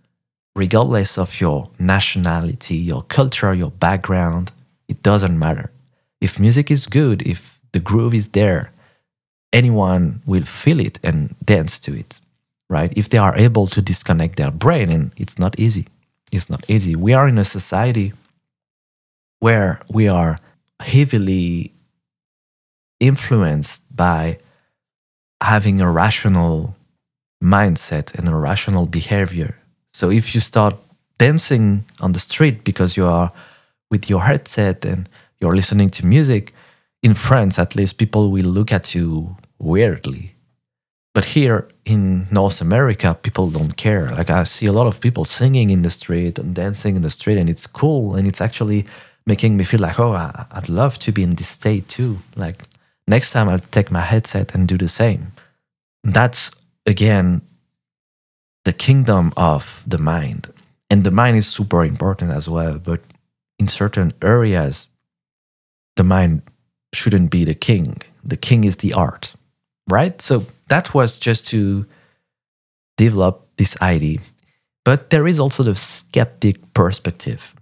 regardless 0.54 1.18
of 1.18 1.42
your 1.42 1.68
nationality, 1.78 2.76
your 2.76 3.02
culture, 3.02 3.52
your 3.52 3.70
background. 3.70 4.50
It 4.88 5.02
doesn't 5.02 5.38
matter. 5.38 5.70
If 6.22 6.40
music 6.40 6.70
is 6.70 6.86
good, 6.86 7.20
if 7.20 7.60
the 7.72 7.78
groove 7.78 8.14
is 8.14 8.28
there, 8.28 8.72
anyone 9.52 10.22
will 10.24 10.46
feel 10.46 10.80
it 10.80 10.98
and 11.02 11.36
dance 11.44 11.78
to 11.80 11.92
it 11.94 12.18
right? 12.70 12.92
If 12.96 13.10
they 13.10 13.18
are 13.18 13.36
able 13.36 13.66
to 13.68 13.82
disconnect 13.82 14.36
their 14.36 14.50
brain, 14.50 14.90
and 14.90 15.12
it's 15.16 15.38
not 15.38 15.58
easy. 15.58 15.86
It's 16.32 16.50
not 16.50 16.68
easy. 16.68 16.96
We 16.96 17.12
are 17.14 17.28
in 17.28 17.38
a 17.38 17.44
society 17.44 18.12
where 19.38 19.80
we 19.88 20.08
are 20.08 20.40
heavily 20.80 21.75
influenced 23.00 23.82
by 23.94 24.38
having 25.42 25.80
a 25.80 25.90
rational 25.90 26.74
mindset 27.42 28.14
and 28.14 28.28
a 28.28 28.34
rational 28.34 28.86
behavior. 28.86 29.58
So 29.88 30.10
if 30.10 30.34
you 30.34 30.40
start 30.40 30.76
dancing 31.18 31.84
on 32.00 32.12
the 32.12 32.20
street 32.20 32.64
because 32.64 32.96
you 32.96 33.06
are 33.06 33.32
with 33.90 34.10
your 34.10 34.22
headset 34.22 34.84
and 34.84 35.08
you're 35.40 35.54
listening 35.54 35.90
to 35.90 36.06
music, 36.06 36.54
in 37.02 37.14
France 37.14 37.58
at 37.58 37.76
least, 37.76 37.98
people 37.98 38.30
will 38.30 38.46
look 38.46 38.72
at 38.72 38.94
you 38.94 39.36
weirdly 39.58 40.36
but 41.16 41.24
here 41.24 41.66
in 41.86 42.26
North 42.30 42.60
America, 42.60 43.16
people 43.22 43.48
don't 43.48 43.74
care. 43.78 44.10
Like 44.10 44.28
I 44.28 44.42
see 44.42 44.66
a 44.66 44.72
lot 44.72 44.86
of 44.86 45.00
people 45.00 45.24
singing 45.24 45.70
in 45.70 45.80
the 45.80 45.88
street 45.88 46.38
and 46.38 46.54
dancing 46.54 46.94
in 46.94 47.00
the 47.00 47.08
street, 47.08 47.38
and 47.38 47.48
it's 47.48 47.66
cool. 47.66 48.14
And 48.14 48.28
it's 48.28 48.42
actually 48.42 48.84
making 49.24 49.56
me 49.56 49.64
feel 49.64 49.80
like, 49.80 49.98
oh, 49.98 50.12
I'd 50.12 50.68
love 50.68 50.98
to 50.98 51.12
be 51.12 51.22
in 51.22 51.36
this 51.36 51.48
state 51.48 51.88
too. 51.88 52.18
Like 52.36 52.64
next 53.06 53.32
time 53.32 53.48
I'll 53.48 53.58
take 53.58 53.90
my 53.90 54.00
headset 54.00 54.54
and 54.54 54.68
do 54.68 54.78
the 54.78 54.88
same. 54.88 55.32
That's 56.04 56.50
again 56.86 57.42
the 58.64 58.72
kingdom 58.72 59.32
of 59.36 59.82
the 59.86 59.98
mind. 59.98 60.52
And 60.90 61.04
the 61.04 61.10
mind 61.10 61.36
is 61.36 61.46
super 61.46 61.84
important 61.84 62.32
as 62.32 62.48
well. 62.48 62.78
But 62.78 63.00
in 63.58 63.68
certain 63.68 64.12
areas, 64.22 64.88
the 65.96 66.04
mind 66.04 66.42
shouldn't 66.92 67.30
be 67.30 67.44
the 67.44 67.54
king. 67.54 68.02
The 68.24 68.36
king 68.36 68.64
is 68.64 68.76
the 68.76 68.92
art, 68.92 69.34
right? 69.88 70.20
So 70.20 70.46
that 70.68 70.94
was 70.94 71.18
just 71.18 71.46
to 71.48 71.86
develop 72.96 73.46
this 73.56 73.76
idea. 73.80 74.18
But 74.84 75.10
there 75.10 75.26
is 75.26 75.40
also 75.40 75.62
the 75.62 75.76
skeptic 75.76 76.74
perspective. 76.74 77.54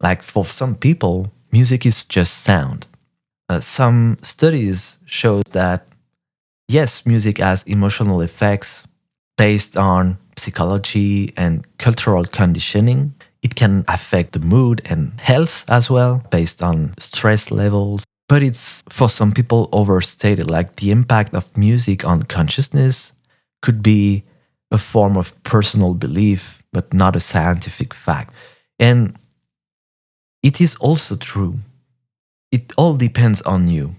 Like 0.00 0.22
for 0.22 0.44
some 0.44 0.74
people, 0.74 1.32
music 1.52 1.86
is 1.86 2.04
just 2.04 2.42
sound. 2.42 2.86
Uh, 3.52 3.60
some 3.60 4.16
studies 4.22 4.96
show 5.04 5.42
that 5.52 5.86
yes, 6.68 7.04
music 7.04 7.36
has 7.36 7.62
emotional 7.64 8.22
effects 8.22 8.86
based 9.36 9.76
on 9.76 10.16
psychology 10.38 11.34
and 11.36 11.66
cultural 11.76 12.24
conditioning. 12.24 13.12
It 13.42 13.54
can 13.54 13.84
affect 13.88 14.32
the 14.32 14.38
mood 14.38 14.80
and 14.86 15.20
health 15.20 15.66
as 15.68 15.90
well, 15.90 16.22
based 16.30 16.62
on 16.62 16.94
stress 16.98 17.50
levels, 17.50 18.04
but 18.26 18.42
it's 18.42 18.82
for 18.88 19.10
some 19.10 19.32
people 19.32 19.68
overstated. 19.70 20.50
Like 20.50 20.76
the 20.76 20.90
impact 20.90 21.34
of 21.34 21.54
music 21.54 22.06
on 22.06 22.22
consciousness 22.22 23.12
could 23.60 23.82
be 23.82 24.22
a 24.70 24.78
form 24.78 25.18
of 25.18 25.34
personal 25.42 25.92
belief, 25.92 26.62
but 26.72 26.94
not 26.94 27.16
a 27.16 27.20
scientific 27.20 27.92
fact. 27.92 28.32
And 28.78 29.14
it 30.42 30.58
is 30.58 30.74
also 30.76 31.16
true. 31.16 31.58
It 32.52 32.72
all 32.76 32.96
depends 32.96 33.40
on 33.42 33.68
you. 33.68 33.96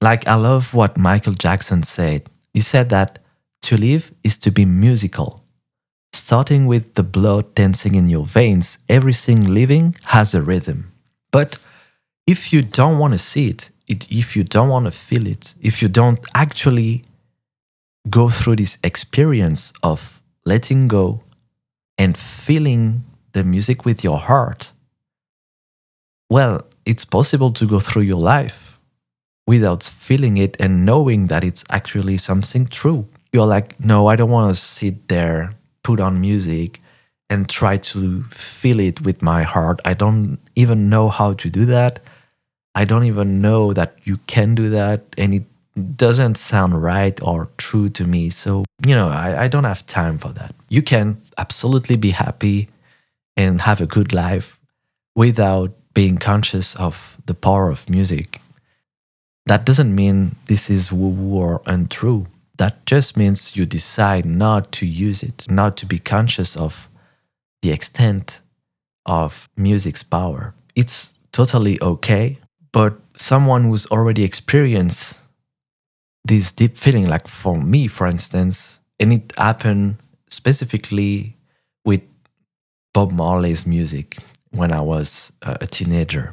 Like, 0.00 0.26
I 0.26 0.34
love 0.34 0.74
what 0.74 0.96
Michael 0.96 1.34
Jackson 1.34 1.82
said. 1.82 2.28
He 2.54 2.60
said 2.60 2.88
that 2.88 3.18
to 3.62 3.76
live 3.76 4.12
is 4.24 4.38
to 4.38 4.50
be 4.50 4.64
musical. 4.64 5.44
Starting 6.14 6.66
with 6.66 6.94
the 6.94 7.02
blood 7.02 7.54
dancing 7.54 7.94
in 7.94 8.08
your 8.08 8.24
veins, 8.24 8.78
everything 8.88 9.54
living 9.54 9.94
has 10.04 10.34
a 10.34 10.42
rhythm. 10.42 10.92
But 11.30 11.58
if 12.26 12.52
you 12.52 12.62
don't 12.62 12.98
want 12.98 13.12
to 13.12 13.18
see 13.18 13.48
it, 13.48 13.70
it, 13.86 14.10
if 14.10 14.36
you 14.36 14.42
don't 14.42 14.68
want 14.68 14.86
to 14.86 14.90
feel 14.90 15.26
it, 15.26 15.54
if 15.60 15.82
you 15.82 15.88
don't 15.88 16.20
actually 16.34 17.04
go 18.08 18.28
through 18.30 18.56
this 18.56 18.78
experience 18.82 19.72
of 19.82 20.20
letting 20.44 20.88
go 20.88 21.22
and 21.96 22.16
feeling 22.16 23.04
the 23.32 23.44
music 23.44 23.84
with 23.84 24.02
your 24.02 24.18
heart, 24.18 24.72
well, 26.32 26.62
it's 26.86 27.04
possible 27.04 27.52
to 27.52 27.66
go 27.66 27.78
through 27.78 28.02
your 28.02 28.18
life 28.34 28.80
without 29.46 29.82
feeling 29.82 30.38
it 30.38 30.56
and 30.58 30.86
knowing 30.86 31.26
that 31.26 31.44
it's 31.44 31.62
actually 31.68 32.16
something 32.16 32.64
true. 32.66 33.06
You're 33.34 33.46
like, 33.46 33.78
no, 33.78 34.06
I 34.06 34.16
don't 34.16 34.30
want 34.30 34.54
to 34.54 34.58
sit 34.58 35.08
there, 35.08 35.52
put 35.82 36.00
on 36.00 36.22
music, 36.22 36.80
and 37.28 37.50
try 37.50 37.76
to 37.76 38.22
feel 38.30 38.80
it 38.80 39.02
with 39.02 39.20
my 39.20 39.42
heart. 39.42 39.80
I 39.84 39.92
don't 39.92 40.38
even 40.56 40.88
know 40.88 41.10
how 41.10 41.34
to 41.34 41.50
do 41.50 41.66
that. 41.66 42.00
I 42.74 42.86
don't 42.86 43.04
even 43.04 43.42
know 43.42 43.74
that 43.74 43.98
you 44.04 44.16
can 44.26 44.54
do 44.54 44.70
that. 44.70 45.02
And 45.18 45.34
it 45.34 45.44
doesn't 45.98 46.36
sound 46.36 46.82
right 46.82 47.22
or 47.22 47.50
true 47.58 47.90
to 47.90 48.06
me. 48.06 48.30
So, 48.30 48.64
you 48.86 48.94
know, 48.94 49.10
I, 49.10 49.44
I 49.44 49.48
don't 49.48 49.64
have 49.64 49.84
time 49.84 50.16
for 50.16 50.30
that. 50.30 50.54
You 50.70 50.80
can 50.80 51.20
absolutely 51.36 51.96
be 51.96 52.12
happy 52.12 52.70
and 53.36 53.60
have 53.60 53.82
a 53.82 53.86
good 53.86 54.14
life 54.14 54.58
without 55.14 55.72
being 55.94 56.18
conscious 56.18 56.74
of 56.76 57.18
the 57.26 57.34
power 57.34 57.70
of 57.70 57.88
music. 57.88 58.40
That 59.46 59.64
doesn't 59.64 59.94
mean 59.94 60.36
this 60.46 60.70
is 60.70 60.92
woo 60.92 61.08
woo 61.08 61.38
or 61.38 61.62
untrue. 61.66 62.26
That 62.58 62.84
just 62.86 63.16
means 63.16 63.56
you 63.56 63.66
decide 63.66 64.24
not 64.24 64.70
to 64.72 64.86
use 64.86 65.22
it, 65.22 65.46
not 65.50 65.76
to 65.78 65.86
be 65.86 65.98
conscious 65.98 66.56
of 66.56 66.88
the 67.62 67.70
extent 67.70 68.40
of 69.06 69.48
music's 69.56 70.02
power. 70.02 70.54
It's 70.76 71.22
totally 71.32 71.80
okay, 71.82 72.38
but 72.72 72.98
someone 73.14 73.64
who's 73.64 73.86
already 73.86 74.22
experienced 74.22 75.18
this 76.24 76.52
deep 76.52 76.76
feeling, 76.76 77.06
like 77.06 77.26
for 77.26 77.60
me, 77.60 77.88
for 77.88 78.06
instance, 78.06 78.78
and 79.00 79.12
it 79.12 79.32
happened 79.36 79.96
specifically 80.28 81.36
with 81.84 82.02
Bob 82.94 83.10
Marley's 83.10 83.66
music 83.66 84.18
when 84.52 84.72
I 84.72 84.80
was 84.80 85.32
a 85.42 85.66
teenager. 85.66 86.32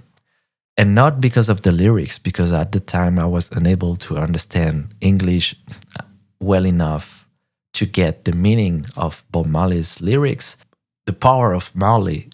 And 0.78 0.96
not 0.96 1.20
because 1.20 1.50
of 1.50 1.64
the 1.64 1.74
lyrics, 1.74 2.18
because 2.18 2.54
at 2.54 2.72
the 2.72 2.80
time 2.80 3.20
I 3.20 3.26
was 3.26 3.52
unable 3.52 3.98
to 3.98 4.18
understand 4.18 4.94
English 5.02 5.56
uh, 6.00 6.04
well 6.40 6.66
enough 6.66 7.28
to 7.74 7.86
get 7.86 8.26
the 8.26 8.32
meaning 8.32 8.86
of 8.96 9.24
Bob 9.32 9.46
Marley's 9.46 10.00
lyrics. 10.00 10.58
The 11.06 11.14
power 11.14 11.54
of 11.54 11.76
Marley 11.76 12.30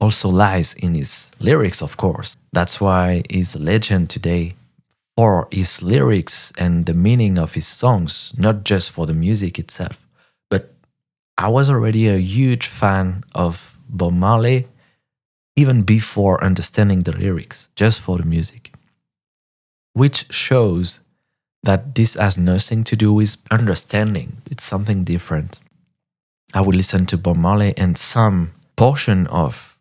also 0.00 0.28
lies 0.28 0.74
in 0.74 0.94
his 0.94 1.30
lyrics, 1.40 1.82
of 1.82 1.96
course. 1.96 2.36
That's 2.52 2.80
why 2.80 3.22
he's 3.28 3.54
a 3.54 3.58
legend 3.58 4.08
today 4.08 4.54
for 5.16 5.48
his 5.50 5.82
lyrics 5.82 6.52
and 6.56 6.86
the 6.86 6.94
meaning 6.94 7.38
of 7.38 7.52
his 7.54 7.66
songs, 7.66 8.32
not 8.38 8.64
just 8.64 8.90
for 8.90 9.04
the 9.06 9.12
music 9.12 9.58
itself. 9.58 10.08
But 10.48 10.72
I 11.36 11.48
was 11.48 11.68
already 11.68 12.08
a 12.08 12.16
huge 12.16 12.66
fan 12.66 13.24
of 13.34 13.78
Bob 13.88 14.14
Marley 14.14 14.68
even 15.60 15.82
before 15.82 16.42
understanding 16.42 17.00
the 17.00 17.12
lyrics, 17.12 17.68
just 17.76 18.00
for 18.00 18.16
the 18.18 18.24
music. 18.24 18.72
Which 19.92 20.32
shows 20.32 21.00
that 21.62 21.94
this 21.94 22.14
has 22.14 22.38
nothing 22.38 22.84
to 22.84 22.96
do 22.96 23.12
with 23.12 23.36
understanding, 23.50 24.28
it's 24.50 24.64
something 24.64 25.04
different. 25.04 25.60
I 26.54 26.62
would 26.62 26.74
listen 26.74 27.04
to 27.06 27.18
Bob 27.18 27.36
Marley, 27.36 27.74
and 27.76 27.98
some 27.98 28.52
portion 28.76 29.26
of 29.26 29.76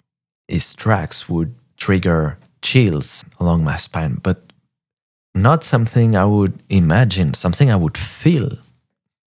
his 0.50 0.74
tracks 0.74 1.30
would 1.30 1.56
trigger 1.78 2.38
chills 2.62 3.24
along 3.40 3.64
my 3.64 3.78
spine, 3.78 4.16
but 4.22 4.52
not 5.34 5.64
something 5.64 6.16
I 6.16 6.26
would 6.26 6.62
imagine, 6.70 7.34
something 7.34 7.72
I 7.72 7.78
would 7.78 7.98
feel. 7.98 8.58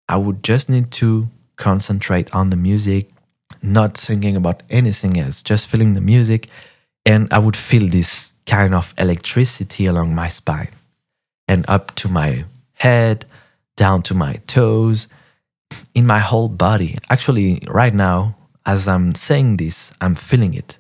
I 0.07 0.17
would 0.17 0.41
just 0.41 0.67
need 0.69 0.89
to 1.03 1.27
concentrate 1.57 2.33
on 2.33 2.49
the 2.49 2.57
music, 2.57 3.11
not 3.61 3.97
thinking 3.97 4.35
about 4.35 4.63
anything 4.69 5.19
else, 5.19 5.41
just 5.41 5.67
feeling 5.67 5.93
the 5.93 6.01
music. 6.01 6.47
And 7.05 7.31
I 7.33 7.39
would 7.39 7.55
feel 7.55 7.87
this 7.87 8.33
kind 8.45 8.73
of 8.73 8.93
electricity 8.97 9.85
along 9.85 10.15
my 10.15 10.27
spine 10.27 10.69
and 11.47 11.65
up 11.67 11.95
to 11.95 12.09
my 12.09 12.45
head, 12.73 13.25
down 13.75 14.01
to 14.03 14.13
my 14.13 14.35
toes, 14.47 15.07
in 15.93 16.05
my 16.05 16.19
whole 16.19 16.49
body. 16.49 16.97
Actually, 17.09 17.61
right 17.67 17.93
now, 17.93 18.35
as 18.65 18.87
I'm 18.87 19.15
saying 19.15 19.57
this, 19.57 19.93
I'm 20.01 20.15
feeling 20.15 20.53
it. 20.53 20.77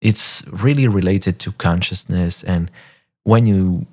It's 0.00 0.44
really 0.48 0.88
related 0.88 1.38
to 1.40 1.52
consciousness. 1.52 2.42
And 2.42 2.70
when 3.24 3.44
you 3.46 3.86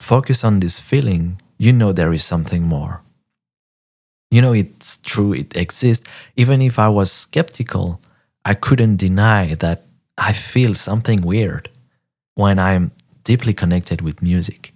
focus 0.00 0.44
on 0.44 0.60
this 0.60 0.80
feeling, 0.80 1.40
you 1.58 1.72
know 1.72 1.92
there 1.92 2.12
is 2.12 2.24
something 2.24 2.62
more 2.62 3.03
you 4.34 4.42
know, 4.42 4.52
it's 4.52 4.96
true, 4.96 5.32
it 5.32 5.56
exists. 5.56 6.04
Even 6.34 6.60
if 6.60 6.76
I 6.76 6.88
was 6.88 7.12
skeptical, 7.12 8.00
I 8.44 8.54
couldn't 8.54 8.96
deny 8.96 9.54
that 9.54 9.84
I 10.18 10.32
feel 10.32 10.74
something 10.74 11.20
weird 11.20 11.70
when 12.34 12.58
I'm 12.58 12.90
deeply 13.22 13.54
connected 13.54 14.00
with 14.00 14.22
music. 14.22 14.72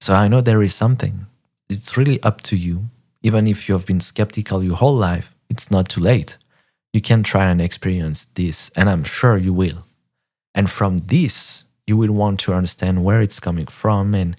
So 0.00 0.14
I 0.14 0.28
know 0.28 0.40
there 0.40 0.62
is 0.62 0.74
something. 0.74 1.26
It's 1.68 1.98
really 1.98 2.22
up 2.22 2.40
to 2.44 2.56
you. 2.56 2.88
Even 3.22 3.46
if 3.46 3.68
you've 3.68 3.84
been 3.84 4.00
skeptical 4.00 4.64
your 4.64 4.76
whole 4.76 4.96
life, 4.96 5.34
it's 5.50 5.70
not 5.70 5.90
too 5.90 6.00
late. 6.00 6.38
You 6.94 7.02
can 7.02 7.22
try 7.22 7.50
and 7.50 7.60
experience 7.60 8.24
this, 8.34 8.70
and 8.76 8.88
I'm 8.88 9.04
sure 9.04 9.36
you 9.36 9.52
will. 9.52 9.84
And 10.54 10.70
from 10.70 11.00
this, 11.00 11.64
you 11.86 11.98
will 11.98 12.12
want 12.12 12.40
to 12.40 12.54
understand 12.54 13.04
where 13.04 13.20
it's 13.20 13.40
coming 13.40 13.66
from 13.66 14.14
and 14.14 14.38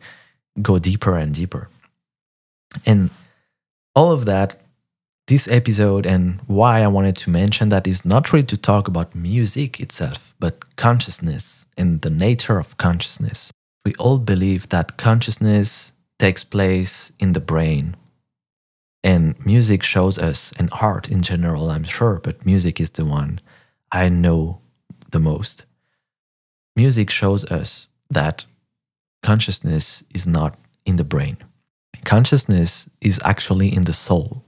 go 0.63 0.80
deeper 0.80 1.15
and 1.15 1.36
deeper. 1.36 1.70
And 2.88 3.12
all 3.97 4.12
of 4.12 4.25
that, 4.25 4.55
this 5.25 5.47
episode 5.47 6.05
and 6.05 6.39
why 6.45 6.83
I 6.83 6.88
wanted 6.88 7.15
to 7.17 7.31
mention 7.31 7.69
that 7.69 7.88
is 7.88 8.05
not 8.05 8.31
really 8.31 8.45
to 8.45 8.55
talk 8.55 8.88
about 8.88 9.15
music 9.15 9.79
itself, 9.79 10.36
but 10.39 10.75
consciousness 10.75 11.65
and 11.75 12.01
the 12.01 12.12
nature 12.12 12.60
of 12.60 12.77
consciousness. 12.77 13.51
We 13.83 13.95
all 13.95 14.19
believe 14.19 14.69
that 14.69 14.97
consciousness 14.97 15.93
takes 16.19 16.43
place 16.43 17.12
in 17.19 17.33
the 17.33 17.39
brain. 17.39 17.95
And 19.03 19.43
music 19.43 19.81
shows 19.81 20.19
us, 20.19 20.53
and 20.60 20.69
art 20.79 21.10
in 21.10 21.23
general, 21.23 21.71
I'm 21.71 21.83
sure, 21.83 22.19
but 22.23 22.45
music 22.45 22.79
is 22.79 22.91
the 22.91 23.05
one 23.05 23.39
I 23.91 24.10
know 24.10 24.62
the 25.10 25.19
most. 25.19 25.65
Music 26.75 27.10
shows 27.10 27.43
us 27.45 27.88
that 28.12 28.45
consciousness 29.23 30.03
is 30.13 30.27
not 30.27 30.55
in 30.86 30.97
the 30.97 31.10
brain 31.15 31.38
consciousness 32.08 32.89
is 33.02 33.20
actually 33.26 33.67
in 33.76 33.84
the 33.84 33.91
soul. 33.91 34.41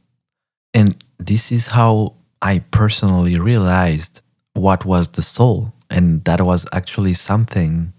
And 0.74 0.95
this 1.17 1.52
is 1.52 1.67
how 1.67 2.13
I 2.41 2.60
personally 2.72 3.38
realized 3.38 4.22
what 4.54 4.86
was 4.86 5.10
the 5.10 5.22
soul. 5.22 5.74
And 5.89 6.24
that 6.24 6.39
was 6.39 6.65
actually 6.72 7.15
something 7.15 7.91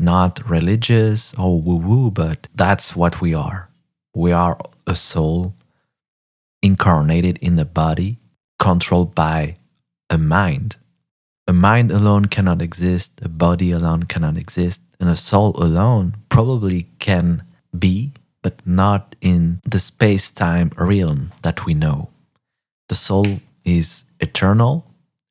not 0.00 0.40
religious 0.50 1.32
or 1.34 1.60
woo 1.60 1.76
woo, 1.76 2.10
but 2.10 2.48
that's 2.56 2.96
what 2.96 3.20
we 3.20 3.34
are. 3.34 3.70
We 4.16 4.32
are 4.32 4.58
a 4.86 4.96
soul 4.96 5.54
incarnated 6.60 7.38
in 7.38 7.56
a 7.60 7.64
body, 7.64 8.18
controlled 8.58 9.14
by 9.14 9.58
a 10.10 10.18
mind. 10.18 10.76
A 11.46 11.52
mind 11.52 11.92
alone 11.92 12.24
cannot 12.26 12.60
exist, 12.60 13.20
a 13.22 13.28
body 13.28 13.70
alone 13.70 14.02
cannot 14.04 14.36
exist, 14.36 14.82
and 14.98 15.08
a 15.08 15.14
soul 15.14 15.52
alone 15.62 16.16
probably 16.30 16.88
can 16.98 17.44
be 17.78 18.12
but 18.42 18.66
not 18.66 19.16
in 19.20 19.60
the 19.64 19.78
space 19.78 20.30
time 20.30 20.70
realm 20.76 21.32
that 21.42 21.66
we 21.66 21.74
know. 21.74 22.08
The 22.88 22.94
soul 22.94 23.40
is 23.64 24.04
eternal. 24.20 24.84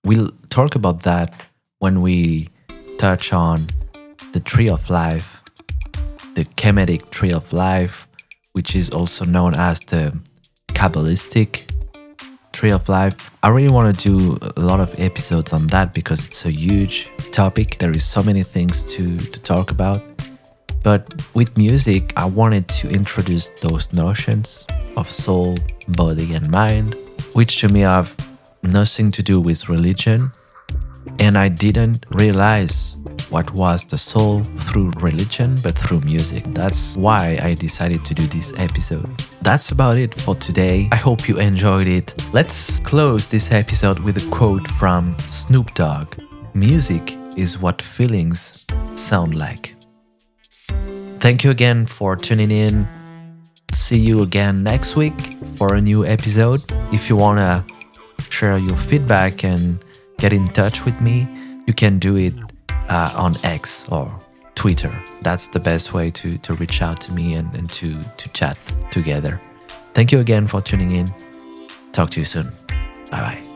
We'll 0.04 0.32
talk 0.50 0.76
about 0.76 1.04
that 1.04 1.34
when 1.80 2.02
we 2.02 2.50
touch 2.98 3.34
on 3.34 3.68
the 4.34 4.40
tree 4.40 4.70
of 4.70 4.90
life, 4.90 5.42
the 6.36 6.44
Kemetic 6.44 7.10
tree 7.10 7.32
of 7.32 7.52
life, 7.54 8.08
which 8.54 8.76
is 8.76 8.90
also 8.90 9.26
known 9.26 9.56
as 9.56 9.80
the 9.80 10.18
Kabbalistic 10.70 11.70
tree 12.52 12.72
of 12.72 12.90
life. 12.90 13.32
I 13.44 13.50
really 13.50 13.70
want 13.70 14.00
to 14.00 14.10
do 14.10 14.38
a 14.58 14.62
lot 14.62 14.80
of 14.80 15.00
episodes 15.00 15.54
on 15.54 15.68
that 15.68 15.94
because 15.94 16.26
it's 16.26 16.46
a 16.46 16.52
huge 16.52 17.10
topic. 17.32 17.78
There 17.80 17.92
is 17.92 18.04
so 18.04 18.24
many 18.24 18.44
things 18.44 18.84
to, 18.96 19.18
to 19.18 19.40
talk 19.40 19.72
about. 19.72 20.17
But 20.84 21.14
with 21.34 21.58
music, 21.58 22.14
I 22.16 22.26
wanted 22.26 22.68
to 22.80 22.90
introduce 22.90 23.50
those 23.50 23.92
notions 23.94 24.66
of 24.96 25.10
soul, 25.10 25.56
body, 25.90 26.34
and 26.34 26.50
mind, 26.50 26.96
which 27.34 27.60
to 27.62 27.70
me 27.70 27.82
have 27.82 28.16
nothing 28.64 29.12
to 29.12 29.24
do 29.24 29.40
with 29.40 29.70
religion. 29.70 30.32
And 31.20 31.38
I 31.38 31.48
didn't 31.48 32.06
realize 32.10 32.96
what 33.30 33.52
was 33.54 33.86
the 33.86 33.98
soul 33.98 34.44
through 34.44 34.92
religion, 35.02 35.58
but 35.62 35.78
through 35.78 36.02
music. 36.02 36.44
That's 36.54 36.96
why 36.96 37.40
I 37.42 37.54
decided 37.54 38.06
to 38.06 38.14
do 38.14 38.26
this 38.28 38.54
episode. 38.58 39.10
That's 39.42 39.72
about 39.72 39.98
it 39.98 40.14
for 40.14 40.36
today. 40.36 40.90
I 40.92 40.96
hope 40.98 41.28
you 41.28 41.38
enjoyed 41.38 41.88
it. 41.88 42.14
Let's 42.34 42.80
close 42.82 43.28
this 43.28 43.52
episode 43.52 44.00
with 44.00 44.18
a 44.18 44.30
quote 44.30 44.68
from 44.72 45.18
Snoop 45.20 45.74
Dogg 45.74 46.16
Music 46.54 47.16
is 47.38 47.60
what 47.60 47.82
feelings 47.82 48.66
sound 48.96 49.36
like. 49.36 49.77
Thank 51.28 51.44
you 51.44 51.52
again 51.52 51.86
for 51.86 52.16
tuning 52.16 52.52
in. 52.52 52.88
See 53.74 54.00
you 54.00 54.22
again 54.22 54.64
next 54.64 54.96
week 54.96 55.34
for 55.58 55.76
a 55.76 55.82
new 55.82 56.06
episode. 56.06 56.64
If 56.94 57.10
you 57.10 57.18
want 57.18 57.40
to 57.40 57.66
share 58.32 58.58
your 58.58 58.78
feedback 58.78 59.44
and 59.44 59.84
get 60.20 60.32
in 60.32 60.48
touch 60.48 60.86
with 60.86 61.02
me, 61.02 61.28
you 61.68 61.74
can 61.74 62.00
do 62.00 62.16
it 62.16 62.34
uh, 62.88 63.12
on 63.14 63.38
X 63.44 63.90
or 63.90 64.10
Twitter. 64.56 65.04
That's 65.22 65.48
the 65.48 65.60
best 65.60 65.94
way 65.94 66.12
to, 66.12 66.38
to 66.38 66.54
reach 66.54 66.82
out 66.82 67.02
to 67.02 67.14
me 67.14 67.34
and, 67.34 67.54
and 67.56 67.70
to, 67.72 68.02
to 68.02 68.30
chat 68.30 68.58
together. 68.90 69.42
Thank 69.94 70.14
you 70.14 70.22
again 70.22 70.48
for 70.48 70.62
tuning 70.62 70.94
in. 70.94 71.08
Talk 71.92 72.10
to 72.12 72.22
you 72.22 72.26
soon. 72.26 72.54
Bye 73.12 73.20
bye. 73.20 73.47